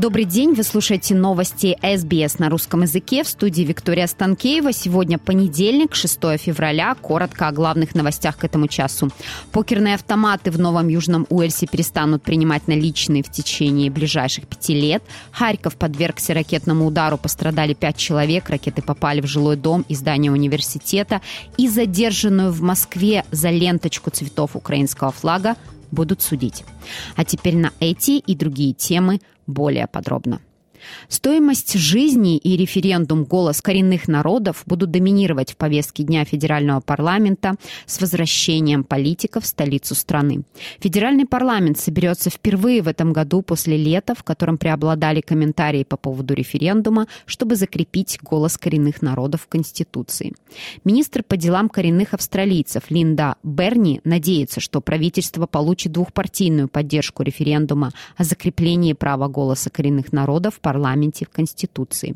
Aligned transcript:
Добрый 0.00 0.24
день, 0.24 0.54
вы 0.54 0.62
слушаете 0.62 1.14
новости 1.14 1.76
СБС 1.82 2.38
на 2.38 2.48
русском 2.48 2.80
языке 2.80 3.22
в 3.22 3.28
студии 3.28 3.60
Виктория 3.60 4.06
Станкеева. 4.06 4.72
Сегодня 4.72 5.18
понедельник, 5.18 5.94
6 5.94 6.38
февраля. 6.38 6.94
Коротко 6.94 7.48
о 7.48 7.52
главных 7.52 7.94
новостях 7.94 8.38
к 8.38 8.44
этому 8.44 8.66
часу. 8.66 9.10
Покерные 9.52 9.96
автоматы 9.96 10.50
в 10.50 10.58
Новом 10.58 10.88
Южном 10.88 11.26
Уэльсе 11.28 11.66
перестанут 11.66 12.22
принимать 12.22 12.66
наличные 12.66 13.22
в 13.22 13.30
течение 13.30 13.90
ближайших 13.90 14.46
пяти 14.46 14.72
лет. 14.72 15.02
Харьков 15.32 15.76
подвергся 15.76 16.32
ракетному 16.32 16.86
удару, 16.86 17.18
пострадали 17.18 17.74
пять 17.74 17.98
человек. 17.98 18.48
Ракеты 18.48 18.80
попали 18.80 19.20
в 19.20 19.26
жилой 19.26 19.56
дом 19.56 19.84
и 19.86 19.94
здание 19.94 20.32
университета. 20.32 21.20
И 21.58 21.68
задержанную 21.68 22.52
в 22.52 22.62
Москве 22.62 23.26
за 23.32 23.50
ленточку 23.50 24.08
цветов 24.08 24.56
украинского 24.56 25.12
флага 25.12 25.56
будут 25.90 26.22
судить. 26.22 26.64
А 27.16 27.24
теперь 27.26 27.56
на 27.56 27.72
эти 27.80 28.12
и 28.12 28.34
другие 28.34 28.72
темы 28.72 29.20
более 29.50 29.86
подробно. 29.86 30.40
Стоимость 31.08 31.74
жизни 31.74 32.36
и 32.38 32.56
референдум 32.56 33.24
«Голос 33.24 33.60
коренных 33.60 34.08
народов» 34.08 34.62
будут 34.66 34.90
доминировать 34.90 35.52
в 35.52 35.56
повестке 35.56 36.02
Дня 36.02 36.24
федерального 36.24 36.80
парламента 36.80 37.56
с 37.86 38.00
возвращением 38.00 38.84
политиков 38.84 39.44
в 39.44 39.46
столицу 39.46 39.94
страны. 39.94 40.42
Федеральный 40.78 41.26
парламент 41.26 41.78
соберется 41.78 42.30
впервые 42.30 42.82
в 42.82 42.88
этом 42.88 43.12
году 43.12 43.42
после 43.42 43.76
лета, 43.76 44.14
в 44.14 44.22
котором 44.22 44.58
преобладали 44.58 45.20
комментарии 45.20 45.84
по 45.84 45.96
поводу 45.96 46.34
референдума, 46.34 47.06
чтобы 47.26 47.56
закрепить 47.56 48.18
голос 48.22 48.56
коренных 48.56 49.02
народов 49.02 49.42
в 49.42 49.48
Конституции. 49.48 50.34
Министр 50.84 51.22
по 51.22 51.36
делам 51.36 51.68
коренных 51.68 52.14
австралийцев 52.14 52.84
Линда 52.90 53.36
Берни 53.42 54.00
надеется, 54.04 54.60
что 54.60 54.80
правительство 54.80 55.46
получит 55.46 55.92
двухпартийную 55.92 56.68
поддержку 56.68 57.22
референдума 57.22 57.92
о 58.16 58.24
закреплении 58.24 58.92
права 58.92 59.28
голоса 59.28 59.70
коренных 59.70 60.12
народов 60.12 60.54
в 60.54 60.60
парламенте 60.70 61.24
в 61.24 61.30
Конституции. 61.30 62.14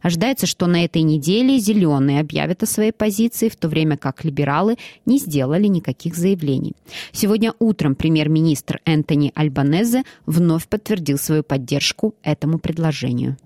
Ожидается, 0.00 0.46
что 0.46 0.66
на 0.68 0.84
этой 0.84 1.02
неделе 1.02 1.58
зеленые 1.58 2.20
объявят 2.20 2.62
о 2.62 2.66
своей 2.66 2.92
позиции, 2.92 3.48
в 3.48 3.56
то 3.56 3.68
время 3.68 3.96
как 3.96 4.24
либералы 4.24 4.76
не 5.06 5.18
сделали 5.18 5.66
никаких 5.66 6.14
заявлений. 6.14 6.74
Сегодня 7.10 7.52
утром 7.58 7.96
премьер-министр 7.96 8.80
Энтони 8.84 9.32
Альбанезе 9.34 10.04
вновь 10.26 10.68
подтвердил 10.68 11.18
свою 11.18 11.42
поддержку 11.42 12.14
этому 12.22 12.58
предложению. 12.58 13.36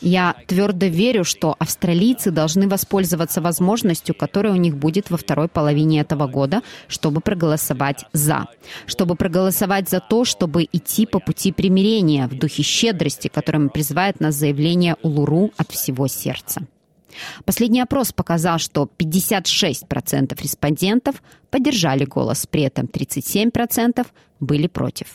Я 0.00 0.34
твердо 0.46 0.86
верю, 0.86 1.24
что 1.24 1.56
австралийцы 1.58 2.30
должны 2.30 2.68
воспользоваться 2.68 3.40
возможностью, 3.40 4.14
которая 4.14 4.52
у 4.52 4.56
них 4.56 4.76
будет 4.76 5.10
во 5.10 5.16
второй 5.16 5.48
половине 5.48 6.00
этого 6.00 6.26
года, 6.26 6.62
чтобы 6.88 7.20
проголосовать 7.20 8.04
«за». 8.12 8.46
Чтобы 8.86 9.16
проголосовать 9.16 9.88
за 9.88 10.00
то, 10.00 10.24
чтобы 10.24 10.66
идти 10.72 11.06
по 11.06 11.18
пути 11.18 11.52
примирения 11.52 12.28
в 12.28 12.38
духе 12.38 12.62
щедрости, 12.62 13.28
которым 13.28 13.68
призывает 13.68 14.20
нас 14.20 14.34
заявление 14.34 14.96
Улуру 15.02 15.50
от 15.56 15.70
всего 15.72 16.06
сердца. 16.08 16.62
Последний 17.44 17.80
опрос 17.80 18.12
показал, 18.12 18.58
что 18.58 18.88
56% 18.98 20.42
респондентов 20.42 21.22
поддержали 21.50 22.04
голос, 22.04 22.46
при 22.46 22.62
этом 22.62 22.86
37% 22.86 24.06
были 24.40 24.66
против. 24.66 25.06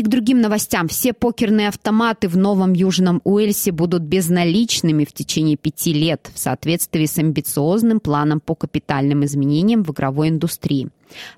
И 0.00 0.02
к 0.02 0.08
другим 0.08 0.40
новостям. 0.40 0.88
Все 0.88 1.12
покерные 1.12 1.68
автоматы 1.68 2.26
в 2.26 2.34
Новом 2.34 2.72
Южном 2.72 3.20
Уэльсе 3.22 3.70
будут 3.70 4.00
безналичными 4.00 5.04
в 5.04 5.12
течение 5.12 5.58
пяти 5.58 5.92
лет 5.92 6.30
в 6.34 6.38
соответствии 6.38 7.04
с 7.04 7.18
амбициозным 7.18 8.00
планом 8.00 8.40
по 8.40 8.54
капитальным 8.54 9.26
изменениям 9.26 9.82
в 9.82 9.92
игровой 9.92 10.30
индустрии. 10.30 10.88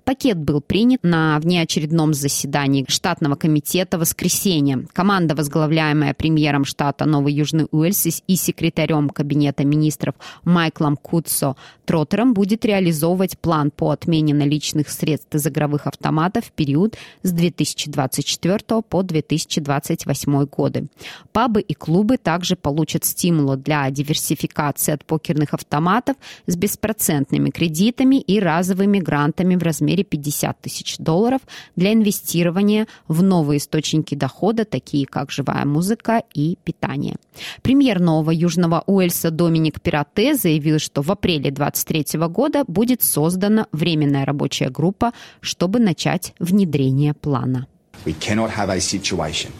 Пакет 0.04 0.38
был 0.38 0.60
принят 0.60 1.00
на 1.02 1.38
внеочередном 1.38 2.14
заседании 2.14 2.84
штатного 2.88 3.36
комитета 3.36 3.98
воскресенье. 3.98 4.86
Команда, 4.92 5.34
возглавляемая 5.34 6.14
премьером 6.14 6.64
штата 6.64 7.04
Новый 7.04 7.34
Южный 7.34 7.66
Уэльс 7.70 8.22
и 8.26 8.36
секретарем 8.36 9.08
кабинета 9.08 9.64
министров 9.64 10.14
Майклом 10.44 10.96
Кутсо 10.96 11.56
Троттером, 11.84 12.34
будет 12.34 12.64
реализовывать 12.64 13.38
план 13.38 13.70
по 13.70 13.90
отмене 13.90 14.34
наличных 14.34 14.88
средств 14.88 15.34
из 15.34 15.46
игровых 15.46 15.86
автоматов 15.86 16.46
в 16.46 16.52
период 16.52 16.96
с 17.22 17.32
2024 17.32 18.82
по 18.88 19.02
2028 19.02 20.44
годы. 20.46 20.86
Пабы 21.32 21.60
и 21.60 21.74
клубы 21.74 22.16
также 22.16 22.56
получат 22.56 23.04
стимулы 23.04 23.56
для 23.56 23.90
диверсификации 23.90 24.92
от 24.92 25.04
покерных 25.04 25.54
автоматов 25.54 26.16
с 26.46 26.56
беспроцентными 26.56 27.50
кредитами 27.50 28.16
и 28.16 28.40
разовыми 28.40 28.98
грантами 28.98 29.56
в 29.62 29.64
размере 29.64 30.02
50 30.02 30.60
тысяч 30.60 30.98
долларов 30.98 31.40
для 31.76 31.92
инвестирования 31.92 32.88
в 33.06 33.22
новые 33.22 33.58
источники 33.58 34.16
дохода, 34.16 34.64
такие 34.64 35.06
как 35.06 35.30
живая 35.30 35.64
музыка 35.64 36.22
и 36.34 36.58
питание. 36.64 37.16
Премьер 37.62 38.00
Нового 38.00 38.32
Южного 38.32 38.82
Уэльса 38.86 39.30
Доминик 39.30 39.80
Пирате 39.80 40.34
заявил, 40.34 40.80
что 40.80 41.02
в 41.02 41.10
апреле 41.12 41.50
2023 41.52 42.20
года 42.26 42.64
будет 42.66 43.02
создана 43.02 43.66
временная 43.70 44.24
рабочая 44.24 44.68
группа, 44.68 45.12
чтобы 45.40 45.78
начать 45.78 46.34
внедрение 46.40 47.14
плана. 47.14 47.66
We 48.04 48.16
cannot 48.18 48.50
have 48.56 48.68
a 48.68 48.80
situation 48.80 49.50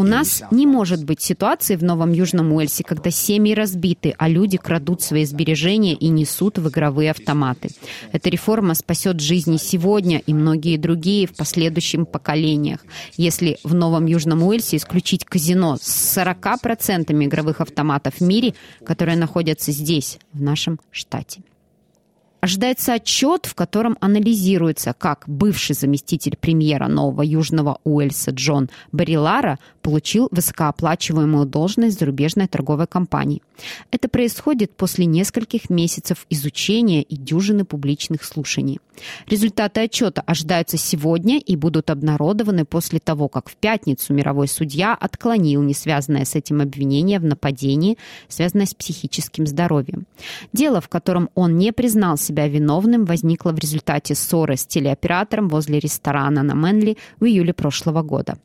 у 0.00 0.02
нас 0.02 0.42
не 0.50 0.66
может 0.66 1.04
быть 1.04 1.20
ситуации 1.20 1.76
в 1.76 1.84
Новом 1.84 2.12
Южном 2.12 2.54
Уэльсе, 2.54 2.84
когда 2.84 3.10
семьи 3.10 3.52
разбиты, 3.52 4.14
а 4.16 4.28
люди 4.28 4.56
крадут 4.56 5.02
свои 5.02 5.26
сбережения 5.26 5.92
и 5.92 6.08
несут 6.08 6.56
в 6.56 6.70
игровые 6.70 7.10
автоматы. 7.10 7.68
Эта 8.10 8.30
реформа 8.30 8.72
спасет 8.74 9.20
жизни 9.20 9.58
сегодня 9.58 10.18
и 10.20 10.32
многие 10.32 10.78
другие 10.78 11.26
в 11.26 11.34
последующих 11.34 12.08
поколениях. 12.08 12.80
Если 13.18 13.58
в 13.62 13.74
Новом 13.74 14.06
Южном 14.06 14.42
Уэльсе 14.42 14.78
исключить 14.78 15.26
казино 15.26 15.76
с 15.78 16.16
40% 16.16 17.12
игровых 17.22 17.60
автоматов 17.60 18.14
в 18.14 18.20
мире, 18.22 18.54
которые 18.86 19.18
находятся 19.18 19.70
здесь, 19.70 20.18
в 20.32 20.40
нашем 20.40 20.80
штате. 20.90 21.42
Ожидается 22.40 22.94
отчет, 22.94 23.44
в 23.44 23.54
котором 23.54 23.98
анализируется, 24.00 24.94
как 24.96 25.24
бывший 25.26 25.74
заместитель 25.74 26.36
премьера 26.38 26.88
Нового 26.88 27.22
Южного 27.22 27.78
Уэльса 27.84 28.30
Джон 28.30 28.70
Барилара 28.92 29.58
получил 29.82 30.28
высокооплачиваемую 30.30 31.46
должность 31.46 31.98
зарубежной 31.98 32.48
торговой 32.48 32.86
компании. 32.86 33.42
Это 33.90 34.08
происходит 34.08 34.74
после 34.74 35.04
нескольких 35.04 35.68
месяцев 35.68 36.26
изучения 36.30 37.02
и 37.02 37.16
дюжины 37.16 37.64
публичных 37.64 38.24
слушаний. 38.24 38.78
Результаты 39.26 39.80
отчета 39.80 40.22
ожидаются 40.22 40.76
сегодня 40.76 41.38
и 41.38 41.56
будут 41.56 41.90
обнародованы 41.90 42.64
после 42.64 43.00
того, 43.00 43.28
как 43.28 43.48
в 43.48 43.56
пятницу 43.56 44.12
мировой 44.12 44.48
судья 44.48 44.94
отклонил 44.94 45.62
несвязанное 45.62 46.24
с 46.24 46.34
этим 46.34 46.60
обвинение 46.60 47.18
в 47.18 47.24
нападении, 47.24 47.98
связанное 48.28 48.66
с 48.66 48.74
психическим 48.74 49.46
здоровьем. 49.46 50.06
Дело, 50.52 50.80
в 50.80 50.88
котором 50.88 51.30
он 51.34 51.56
не 51.56 51.72
признался 51.72 52.29
себя 52.30 52.48
виновным 52.48 53.04
возникла 53.04 53.52
в 53.52 53.58
результате 53.58 54.14
ссоры 54.14 54.56
с 54.56 54.64
телеоператором 54.64 55.48
возле 55.48 55.80
ресторана 55.80 56.42
на 56.42 56.54
Мэнли 56.54 56.96
в 57.18 57.24
июле 57.24 57.52
прошлого 57.52 58.02
года. 58.02 58.38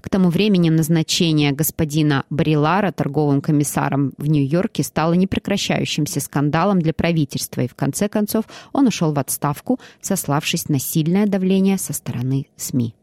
К 0.00 0.08
тому 0.08 0.28
времени 0.28 0.70
назначение 0.70 1.52
господина 1.52 2.24
Барилара 2.30 2.92
торговым 2.92 3.40
комиссаром 3.40 4.12
в 4.18 4.26
Нью-Йорке 4.26 4.82
стало 4.82 5.14
непрекращающимся 5.14 6.20
скандалом 6.20 6.80
для 6.80 6.92
правительства, 6.92 7.62
и 7.62 7.68
в 7.68 7.74
конце 7.74 8.08
концов 8.08 8.44
он 8.72 8.86
ушел 8.86 9.12
в 9.12 9.18
отставку, 9.18 9.80
сославшись 10.00 10.68
на 10.68 10.78
сильное 10.78 11.26
давление 11.26 11.78
со 11.78 11.92
стороны 11.92 12.46
СМИ. 12.56 12.94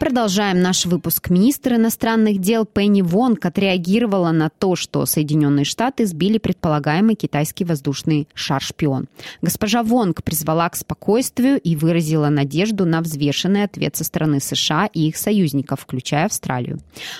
Продолжаем 0.00 0.62
наш 0.62 0.86
выпуск. 0.86 1.28
Министр 1.28 1.74
иностранных 1.74 2.38
дел 2.38 2.64
Пенни 2.64 3.02
Вонг 3.02 3.44
отреагировала 3.44 4.30
на 4.30 4.48
то, 4.48 4.74
что 4.74 5.04
Соединенные 5.04 5.66
Штаты 5.66 6.06
сбили 6.06 6.38
предполагаемый 6.38 7.16
китайский 7.16 7.66
воздушный 7.66 8.26
шар-шпион. 8.32 9.08
Госпожа 9.42 9.82
Вонг 9.82 10.24
призвала 10.24 10.70
к 10.70 10.76
спокойствию 10.76 11.60
и 11.60 11.76
выразила 11.76 12.30
надежду 12.30 12.86
на 12.86 13.02
взвешенный 13.02 13.64
ответ 13.64 13.94
со 13.94 14.04
стороны 14.04 14.40
США 14.40 14.86
и 14.86 15.06
их 15.06 15.18
союзников, 15.18 15.80
включая 15.82 16.24
Австралию. 16.24 16.78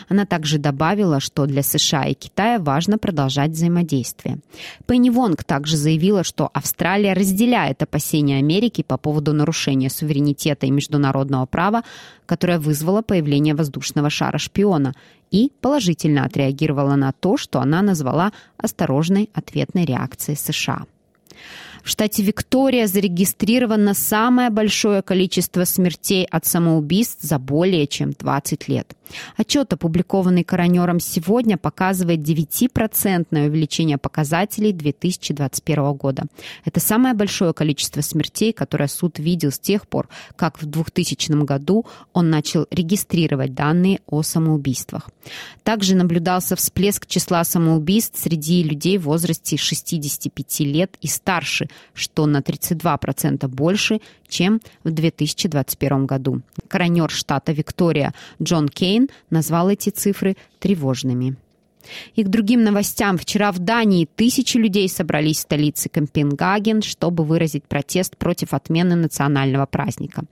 Она 0.09 0.25
также 0.25 0.57
добавила, 0.57 1.21
что 1.21 1.45
для 1.45 1.63
США 1.63 2.07
и 2.07 2.15
Китая 2.15 2.59
важно 2.59 2.97
продолжать 2.97 3.51
взаимодействие. 3.51 4.39
Пенни 4.87 5.11
Вонг 5.11 5.45
также 5.45 5.77
заявила, 5.77 6.25
что 6.25 6.49
Австралия 6.55 7.13
разделяет 7.13 7.83
опасения 7.83 8.39
Америки 8.39 8.83
по 8.83 8.97
поводу 8.97 9.35
нарушения 9.35 9.91
суверенитета 9.91 10.65
и 10.65 10.71
международного 10.71 11.45
права, 11.45 11.83
которое 12.25 12.59
вызвало 12.61 12.71
появление 13.03 13.55
воздушного 13.55 14.11
шара-шпиона 14.11 14.95
и 15.31 15.53
положительно 15.61 16.25
отреагировала 16.25 16.97
на 16.97 17.13
то, 17.13 17.37
что 17.37 17.61
она 17.61 17.83
назвала 17.83 18.33
осторожной 18.57 19.31
ответной 19.35 19.85
реакцией 19.85 20.37
США. 20.37 20.85
В 21.83 21.89
штате 21.89 22.23
Виктория 22.23 22.87
зарегистрировано 22.87 23.95
самое 23.95 24.51
большое 24.51 25.03
количество 25.03 25.65
смертей 25.65 26.25
от 26.25 26.47
самоубийств 26.47 27.23
за 27.23 27.39
более 27.39 27.87
чем 27.87 28.13
20 28.13 28.69
лет. 28.69 28.95
Отчет, 29.37 29.73
опубликованный 29.73 30.45
коронером 30.45 31.01
сегодня, 31.01 31.57
показывает 31.57 32.21
9% 32.21 33.47
увеличение 33.47 33.99
показателей 33.99 34.73
2021 34.73 35.93
года. 35.95 36.25
Это 36.65 36.81
самое 36.81 37.15
большое 37.15 37.53
количество 37.53 38.01
смертей, 38.01 38.53
которое 38.53 38.89
суд 38.89 39.19
видел 39.19 39.51
с 39.51 39.59
тех 39.59 39.89
пор, 39.89 40.09
как 40.37 40.61
в 40.63 40.67
2000 40.67 41.45
году 41.45 41.87
он 42.13 42.31
начал 42.31 42.67
регистрировать 42.71 43.55
данные 43.55 44.01
о 44.07 44.23
самоубийствах. 44.23 45.11
Также 45.63 45.95
наблюдался 45.95 46.57
всплеск 46.57 47.07
числа 47.07 47.45
самоубийств 47.45 48.19
среди 48.21 48.63
людей 48.63 48.99
в 48.99 49.03
возрасте 49.03 49.57
65 49.57 50.61
лет 50.61 50.97
и 51.01 51.07
старше, 51.07 51.69
что 51.95 52.27
на 52.27 52.39
32% 52.39 53.49
больше, 53.49 54.01
чем 54.29 54.61
в 54.85 54.91
2021 54.91 56.07
году. 56.07 56.43
Коронер 56.69 57.11
штата 57.11 57.53
Виктория 57.53 58.15
Джон 58.43 58.69
Кейн 58.69 59.09
назвал 59.31 59.71
эти 59.71 59.91
цифры 59.91 60.37
тревожными. 60.59 61.37
И 62.15 62.25
к 62.25 62.29
другим 62.29 62.63
новостям. 62.63 63.19
Вчера 63.19 63.53
в 63.53 63.59
Дании 63.59 64.09
тысячи 64.17 64.57
людей 64.57 64.89
собрались 64.89 65.39
в 65.39 65.41
столице 65.41 65.89
Копенгаген, 65.89 66.83
чтобы 66.83 67.25
выразить 67.25 67.65
протест 67.65 68.17
против 68.17 68.55
отмены 68.55 68.97
национального 68.97 69.67
праздника. 69.67 70.25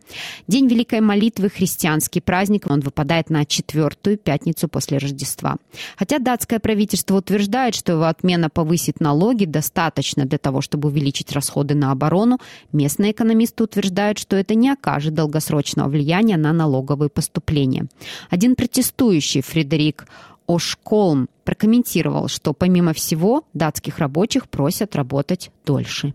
День 0.46 0.68
Великой 0.68 1.00
молитвы– 1.00 1.48
христианский 1.54 2.20
праздник. 2.20 2.66
Он 2.70 2.80
выпадает 2.80 3.30
на 3.30 3.44
четвертую 3.44 4.18
пятницу 4.18 4.68
после 4.68 4.98
Рождества. 4.98 5.56
Хотя 5.96 6.18
датское 6.18 6.58
правительство 6.58 7.16
утверждает, 7.16 7.74
что 7.74 7.92
его 7.92 8.04
отмена 8.04 8.50
повысит 8.50 9.00
налоги 9.00 9.44
достаточно 9.44 10.24
для 10.24 10.38
того, 10.38 10.60
чтобы 10.60 10.88
увеличить 10.88 11.32
расходы 11.32 11.74
на 11.74 11.92
оборону, 11.92 12.38
местные 12.72 13.12
экономисты 13.12 13.64
утверждают, 13.64 14.18
что 14.18 14.36
это 14.36 14.54
не 14.54 14.70
окажет 14.70 15.14
долгосрочного 15.14 15.88
влияния 15.88 16.36
на 16.36 16.52
налоговые 16.52 17.08
поступления. 17.08 17.86
Один 18.30 18.54
протестующий, 18.54 19.42
Фредерик 19.42 20.06
Ошколм, 20.46 21.28
прокомментировал, 21.48 22.28
что 22.28 22.52
помимо 22.52 22.92
всего 22.92 23.42
датских 23.54 24.00
рабочих 24.00 24.50
просят 24.50 24.94
работать 24.94 25.50
дольше. 25.64 26.12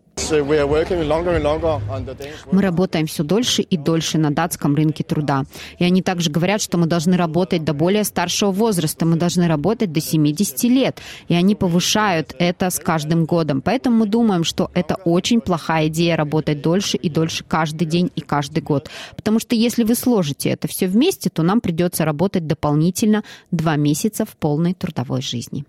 Мы 2.52 2.62
работаем 2.62 3.08
все 3.08 3.24
дольше 3.24 3.64
и 3.64 3.78
дольше 3.78 4.20
на 4.20 4.30
датском 4.30 4.76
рынке 4.76 5.04
труда. 5.04 5.46
И 5.80 5.84
они 5.84 6.04
также 6.04 6.30
говорят, 6.30 6.62
что 6.62 6.78
мы 6.78 6.86
должны 6.86 7.18
работать 7.18 7.64
до 7.64 7.74
более 7.74 8.04
старшего 8.04 8.52
возраста, 8.52 9.08
мы 9.08 9.16
должны 9.16 9.48
работать 9.48 9.92
до 9.92 10.02
70 10.02 10.64
лет. 10.66 11.02
И 11.30 11.34
они 11.34 11.56
повышают 11.56 12.36
это 12.38 12.70
с 12.70 12.80
каждым 12.80 13.26
годом. 13.26 13.62
Поэтому 13.62 13.98
мы 13.98 14.06
думаем, 14.06 14.44
что 14.44 14.70
это 14.76 14.96
очень 15.04 15.42
плохая 15.42 15.88
идея 15.88 16.16
работать 16.16 16.62
дольше 16.62 16.98
и 16.98 17.10
дольше 17.10 17.44
каждый 17.44 17.86
день 17.86 18.12
и 18.16 18.22
каждый 18.22 18.62
год. 18.62 18.92
Потому 19.16 19.40
что 19.40 19.56
если 19.56 19.84
вы 19.84 19.96
сложите 19.96 20.50
это 20.50 20.68
все 20.68 20.86
вместе, 20.88 21.32
то 21.32 21.42
нам 21.42 21.60
придется 21.60 22.06
работать 22.06 22.46
дополнительно 22.46 23.24
два 23.50 23.78
месяца 23.78 24.26
в 24.26 24.38
полной 24.38 24.76
трудовой 24.76 25.23
жизни. 25.24 25.66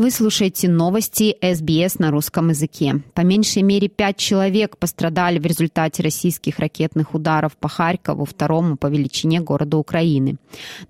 Вы 0.00 0.10
слушаете 0.10 0.66
новости 0.66 1.36
СБС 1.42 1.98
на 1.98 2.10
русском 2.10 2.48
языке. 2.48 3.02
По 3.12 3.20
меньшей 3.20 3.60
мере 3.60 3.88
пять 3.88 4.16
человек 4.16 4.78
пострадали 4.78 5.38
в 5.38 5.44
результате 5.44 6.02
российских 6.02 6.58
ракетных 6.58 7.14
ударов 7.14 7.54
по 7.58 7.68
Харькову, 7.68 8.24
второму 8.24 8.78
по 8.78 8.86
величине 8.86 9.42
города 9.42 9.76
Украины. 9.76 10.38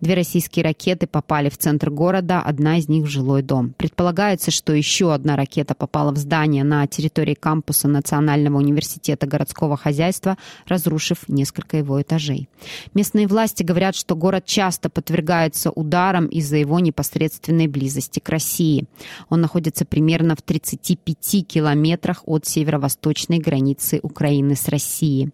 Две 0.00 0.14
российские 0.14 0.64
ракеты 0.64 1.08
попали 1.08 1.48
в 1.48 1.58
центр 1.58 1.90
города, 1.90 2.40
одна 2.40 2.78
из 2.78 2.88
них 2.88 3.02
в 3.02 3.08
жилой 3.08 3.42
дом. 3.42 3.74
Предполагается, 3.76 4.52
что 4.52 4.72
еще 4.72 5.12
одна 5.12 5.34
ракета 5.34 5.74
попала 5.74 6.12
в 6.12 6.16
здание 6.16 6.62
на 6.62 6.86
территории 6.86 7.34
кампуса 7.34 7.88
Национального 7.88 8.58
университета 8.58 9.26
городского 9.26 9.76
хозяйства, 9.76 10.38
разрушив 10.68 11.28
несколько 11.28 11.78
его 11.78 12.00
этажей. 12.00 12.48
Местные 12.94 13.26
власти 13.26 13.64
говорят, 13.64 13.96
что 13.96 14.14
город 14.14 14.44
часто 14.46 14.88
подвергается 14.88 15.72
ударам 15.72 16.26
из-за 16.26 16.58
его 16.58 16.78
непосредственной 16.78 17.66
близости 17.66 18.20
к 18.20 18.28
России. 18.28 18.86
Он 19.28 19.40
находится 19.40 19.84
примерно 19.84 20.36
в 20.36 20.42
35 20.42 21.46
километрах 21.46 22.22
от 22.26 22.46
северо-восточной 22.46 23.38
границы 23.38 24.00
Украины 24.02 24.56
с 24.56 24.68
Россией. 24.68 25.30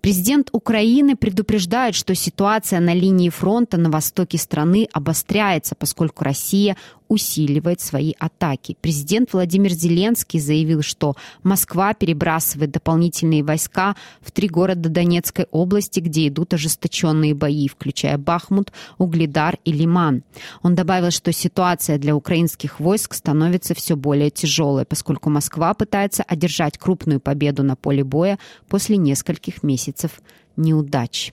Президент 0.00 0.48
Украины 0.52 1.16
предупреждает, 1.16 1.94
что 1.94 2.14
ситуация 2.14 2.80
на 2.80 2.94
линии 2.94 3.30
фронта 3.30 3.76
на 3.76 3.90
востоке 3.90 4.38
страны 4.38 4.88
обостряется, 4.92 5.74
поскольку 5.74 6.24
Россия 6.24 6.76
усиливает 7.08 7.80
свои 7.80 8.12
атаки. 8.18 8.76
Президент 8.80 9.32
Владимир 9.32 9.72
Зеленский 9.72 10.40
заявил, 10.40 10.82
что 10.82 11.14
Москва 11.42 11.94
перебрасывает 11.94 12.70
дополнительные 12.70 13.42
войска 13.42 13.96
в 14.20 14.30
три 14.30 14.48
города 14.48 14.88
Донецкой 14.88 15.46
области, 15.50 16.00
где 16.00 16.28
идут 16.28 16.54
ожесточенные 16.54 17.34
бои, 17.34 17.68
включая 17.68 18.18
Бахмут, 18.18 18.72
Угледар 18.98 19.58
и 19.64 19.72
Лиман. 19.72 20.22
Он 20.62 20.74
добавил, 20.74 21.10
что 21.10 21.32
ситуация 21.32 21.98
для 21.98 22.16
украинских 22.16 22.80
войск 22.80 23.14
становится 23.14 23.74
все 23.74 23.96
более 23.96 24.30
тяжелой, 24.30 24.84
поскольку 24.84 25.30
Москва 25.30 25.74
пытается 25.74 26.22
одержать 26.22 26.78
крупную 26.78 27.20
победу 27.20 27.62
на 27.62 27.76
поле 27.76 28.04
боя 28.04 28.38
после 28.68 28.96
нескольких 28.96 29.62
месяцев 29.62 30.20
неудач. 30.56 31.32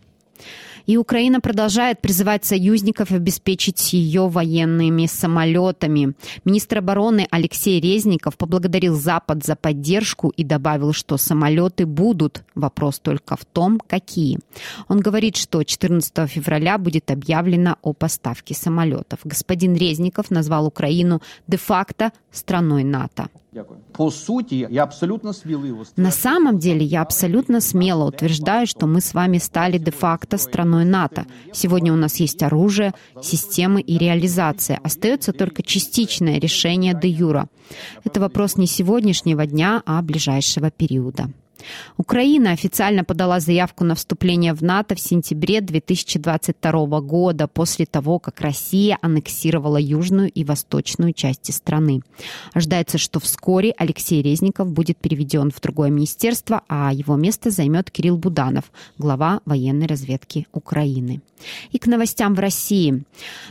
И 0.86 0.98
Украина 0.98 1.42
продолжает 1.42 2.02
призывать 2.02 2.46
союзников 2.46 3.12
обеспечить 3.12 3.94
ее 3.94 4.28
военными 4.28 5.06
самолетами. 5.06 6.14
Министр 6.46 6.80
обороны 6.80 7.28
Алексей 7.32 7.80
Резников 7.80 8.38
поблагодарил 8.38 8.96
Запад 8.96 9.46
за 9.46 9.56
поддержку 9.56 10.30
и 10.30 10.44
добавил, 10.44 10.94
что 10.94 11.18
самолеты 11.18 11.86
будут. 11.86 12.44
Вопрос 12.56 13.00
только 13.00 13.36
в 13.36 13.46
том, 13.46 13.80
какие. 13.88 14.40
Он 14.88 15.00
говорит, 15.00 15.38
что 15.38 15.64
14 15.64 16.30
февраля 16.30 16.78
будет 16.78 17.12
объявлено 17.12 17.78
о 17.82 17.94
поставке 17.94 18.54
самолетов. 18.54 19.20
Господин 19.24 19.76
Резников 19.76 20.32
назвал 20.32 20.68
Украину 20.68 21.22
де-факто 21.48 22.12
страной 22.32 22.84
НАТО. 22.84 23.30
По 23.94 24.10
сути, 24.12 24.66
я 24.70 24.84
абсолютно 24.84 25.34
смело... 25.34 25.86
На 25.98 26.12
самом 26.12 26.58
деле, 26.58 26.86
я 26.86 27.02
абсолютно 27.02 27.60
смело 27.60 28.06
утверждаю, 28.06 28.66
что 28.66 28.88
мы 28.88 29.02
с 29.02 29.14
вами 29.14 29.40
стали 29.40 29.78
де-факто 29.78 30.38
страной 30.38 30.86
НАТО. 30.86 31.26
Сегодня 31.52 31.92
у 31.92 31.98
нас 31.98 32.16
есть 32.22 32.42
оружие, 32.44 32.94
системы 33.22 33.82
и 33.82 33.98
реализация. 33.98 34.80
Остается 34.84 35.34
только 35.34 35.64
частичное 35.64 36.40
решение 36.40 36.94
де 36.94 37.10
юра. 37.10 37.50
Это 38.06 38.22
вопрос 38.22 38.56
не 38.56 38.68
сегодняшнего 38.68 39.46
дня, 39.46 39.84
а 39.86 40.02
ближайшего 40.02 40.72
периода. 40.72 41.30
Украина 41.98 42.52
официально 42.52 43.04
подала 43.04 43.40
заявку 43.40 43.84
на 43.84 43.96
вступление 43.96 44.54
в 44.54 44.62
НАТО 44.62 44.96
в 44.96 45.00
сентябре 45.00 45.62
2022 45.62 47.02
года, 47.02 47.48
после 47.48 47.86
того, 47.86 48.20
как 48.20 48.42
Россия 48.42 48.98
аннексировала 49.02 49.78
южную 49.78 50.30
и 50.30 50.44
восточную 50.44 51.14
части 51.14 51.52
страны. 51.52 52.02
Ожидается, 52.54 52.98
что 52.98 53.20
вскоре 53.20 53.74
Алексей 53.78 54.22
Резников 54.22 54.72
будет 54.72 54.98
переведен 54.98 55.52
в 55.52 55.60
другое 55.62 55.90
министерство, 55.90 56.62
а 56.68 56.94
его 56.94 57.16
место 57.16 57.50
займет 57.50 57.92
Кирилл 57.92 58.18
Буданов, 58.18 58.72
глава 58.98 59.42
военной 59.46 59.88
разведки 59.88 60.48
Украины. 60.54 61.22
И 61.72 61.80
к 61.80 61.88
новостям 61.88 62.36
в 62.36 62.40
России. 62.40 63.04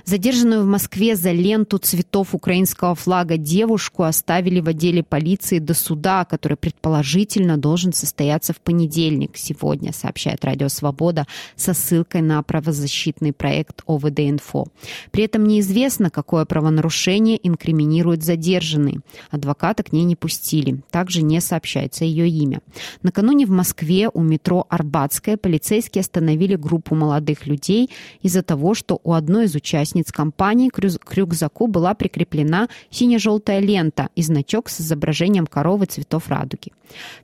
Задержанную 0.05 0.63
в 0.63 0.67
Москве 0.67 1.17
за 1.17 1.33
ленту 1.33 1.79
цветов 1.79 2.35
украинского 2.35 2.95
флага 2.95 3.37
девушку 3.37 4.05
оставили 4.05 4.61
в 4.61 4.69
отделе 4.69 5.03
полиции 5.03 5.59
до 5.59 5.75
суда, 5.75 6.25
который 6.25 6.57
предположительно 6.57 7.57
должен 7.57 7.93
состояться 8.01 8.53
в 8.53 8.61
понедельник 8.61 9.37
сегодня, 9.37 9.93
сообщает 9.93 10.45
Радио 10.45 10.69
Свобода 10.69 11.27
со 11.57 11.75
ссылкой 11.75 12.23
на 12.23 12.43
правозащитный 12.43 13.33
проект 13.33 13.83
ОВД-Инфо. 13.87 14.67
При 15.11 15.25
этом 15.25 15.45
неизвестно, 15.45 16.11
какое 16.11 16.45
правонарушение 16.45 17.39
инкриминирует 17.47 18.23
задержанный. 18.23 19.01
Адвоката 19.31 19.83
к 19.83 19.93
ней 19.93 20.05
не 20.05 20.17
пустили. 20.17 20.81
Также 20.91 21.23
не 21.23 21.41
сообщается 21.41 22.05
ее 22.05 22.29
имя. 22.29 22.61
Накануне 23.03 23.47
в 23.47 23.51
Москве 23.51 24.09
у 24.13 24.23
метро 24.23 24.67
Арбатская 24.69 25.37
полицейские 25.37 26.01
остановили 26.01 26.57
группу 26.57 26.95
молодых 26.95 27.47
людей 27.47 27.91
из-за 28.23 28.43
того, 28.43 28.75
что 28.75 29.01
у 29.05 29.13
одной 29.13 29.45
из 29.45 29.55
участниц 29.55 30.11
компании 30.13 30.71
к 30.71 31.15
рюкзаку 31.15 31.67
была 31.67 31.95
прикреплена 31.95 32.69
сине-желтая 32.91 33.61
лента 33.61 34.09
и 34.15 34.23
значок 34.23 34.69
с 34.69 34.81
изображением 34.81 35.47
коровы 35.47 35.87
цветов 35.87 36.29
радуги. 36.29 36.73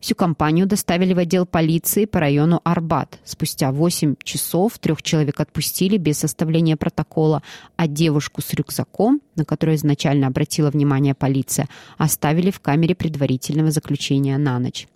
Всю 0.01 0.15
компанию 0.15 0.66
Доставили 0.67 1.15
в 1.15 1.19
отдел 1.19 1.47
полиции 1.47 2.07
по 2.07 2.19
району 2.19 2.61
Арбат. 2.65 3.21
Спустя 3.25 3.71
8 3.71 4.17
часов 4.25 4.81
трех 4.81 5.01
человек 5.01 5.39
отпустили 5.39 5.97
без 5.97 6.19
составления 6.19 6.77
протокола, 6.77 7.45
а 7.77 7.87
девушку 7.87 8.43
с 8.43 8.53
рюкзаком, 8.53 9.21
на 9.37 9.45
которую 9.45 9.77
изначально 9.77 10.27
обратила 10.27 10.71
внимание 10.71 11.15
полиция, 11.15 11.69
оставили 11.99 12.51
в 12.51 12.59
камере 12.59 12.97
предварительного 12.97 13.71
заключения 13.71 14.37
на 14.39 14.59
ночь. 14.59 14.89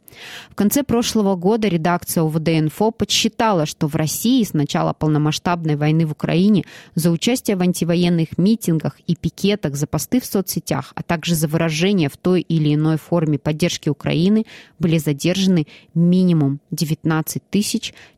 В 0.50 0.54
конце 0.54 0.82
прошлого 0.82 1.36
года 1.36 1.68
редакция 1.68 2.22
УВД-Инфо 2.24 2.90
подсчитала, 2.92 3.66
что 3.66 3.86
в 3.86 3.96
России 3.96 4.42
с 4.42 4.52
начала 4.52 4.92
полномасштабной 4.92 5.76
войны 5.76 6.06
в 6.06 6.12
Украине 6.12 6.64
за 6.94 7.10
участие 7.10 7.56
в 7.56 7.62
антивоенных 7.62 8.38
митингах 8.38 8.98
и 9.06 9.16
пикетах, 9.16 9.76
за 9.76 9.86
посты 9.86 10.20
в 10.20 10.24
соцсетях, 10.24 10.92
а 10.94 11.02
также 11.02 11.34
за 11.34 11.48
выражение 11.48 12.08
в 12.08 12.16
той 12.16 12.40
или 12.40 12.74
иной 12.74 12.96
форме 12.96 13.38
поддержки 13.38 13.88
Украины 13.88 14.44
были 14.78 14.98
задержаны 14.98 15.66
минимум 15.94 16.60
19 16.70 17.42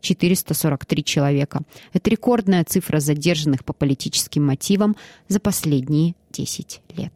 443 0.01 1.05
человека. 1.05 1.63
Это 1.93 2.11
рекордная 2.11 2.65
цифра 2.65 3.01
задержанных 3.01 3.65
по 3.65 3.73
политическим 3.73 4.47
мотивам 4.47 4.97
за 5.29 5.41
последние 5.41 6.15
10 6.33 6.81
лет. 6.97 7.13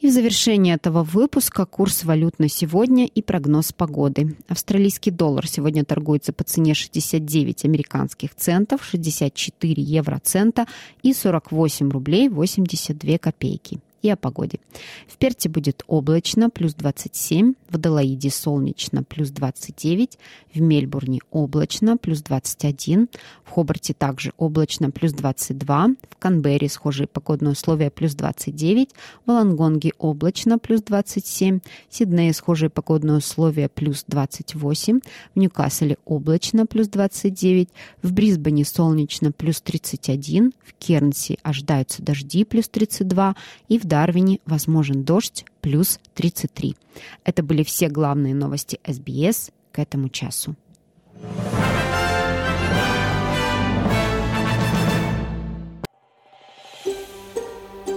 И 0.00 0.08
в 0.08 0.12
завершение 0.12 0.76
этого 0.76 1.02
выпуска 1.02 1.66
курс 1.66 2.04
валют 2.04 2.38
на 2.38 2.48
сегодня 2.48 3.04
и 3.06 3.20
прогноз 3.20 3.72
погоды. 3.72 4.36
Австралийский 4.46 5.10
доллар 5.10 5.48
сегодня 5.48 5.84
торгуется 5.84 6.32
по 6.32 6.44
цене 6.44 6.74
69 6.74 7.64
американских 7.64 8.34
центов, 8.36 8.84
64 8.84 9.82
евроцента 9.82 10.66
и 11.02 11.12
48 11.12 11.90
рублей 11.90 12.28
82 12.28 13.18
копейки 13.18 13.80
и 14.02 14.10
о 14.10 14.16
погоде. 14.16 14.60
В 15.06 15.16
Перте 15.16 15.48
будет 15.48 15.82
облачно, 15.86 16.50
плюс 16.50 16.74
27, 16.74 17.54
в 17.68 17.74
Аделаиде 17.74 18.30
солнечно, 18.30 19.02
плюс 19.02 19.30
29, 19.30 20.18
в 20.54 20.60
Мельбурне 20.60 21.20
облачно, 21.30 21.96
плюс 21.96 22.22
21, 22.22 23.08
в 23.44 23.50
Хобарте 23.50 23.94
также 23.94 24.32
облачно, 24.36 24.90
плюс 24.90 25.12
22, 25.12 25.88
в 26.08 26.16
Канберре 26.16 26.68
схожие 26.68 27.06
погодные 27.06 27.52
условия, 27.52 27.90
плюс 27.90 28.14
29, 28.14 28.90
в 29.26 29.30
Лангонге 29.30 29.92
облачно, 29.98 30.58
плюс 30.58 30.82
27, 30.82 31.60
в 31.88 31.94
Сиднее 31.94 32.32
схожие 32.32 32.70
погодные 32.70 33.18
условия, 33.18 33.68
плюс 33.68 34.04
28, 34.06 35.00
в 35.34 35.38
Ньюкасселе 35.38 35.96
облачно, 36.04 36.66
плюс 36.66 36.88
29, 36.88 37.68
в 38.02 38.12
Брисбене 38.12 38.64
солнечно, 38.64 39.32
плюс 39.32 39.60
31, 39.60 40.52
в 40.64 40.74
Кернси 40.74 41.38
ожидаются 41.42 42.02
дожди, 42.02 42.44
плюс 42.44 42.68
32, 42.68 43.34
и 43.68 43.78
в 43.78 43.87
Дарвине 43.88 44.38
возможен 44.46 45.02
дождь 45.02 45.44
плюс 45.60 45.98
33. 46.14 46.76
Это 47.24 47.42
были 47.42 47.62
все 47.62 47.88
главные 47.88 48.34
новости 48.34 48.78
СБС 48.86 49.50
к 49.72 49.78
этому 49.78 50.08
часу. 50.08 50.54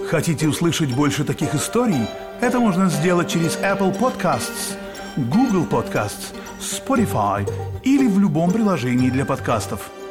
Хотите 0.08 0.48
услышать 0.48 0.94
больше 0.94 1.24
таких 1.24 1.54
историй? 1.54 2.06
Это 2.40 2.58
можно 2.58 2.90
сделать 2.90 3.30
через 3.30 3.56
Apple 3.58 3.98
Podcasts, 3.98 4.76
Google 5.16 5.64
Podcasts, 5.64 6.34
Spotify 6.60 7.48
или 7.82 8.06
в 8.08 8.18
любом 8.18 8.50
приложении 8.50 9.10
для 9.10 9.24
подкастов– 9.24 9.90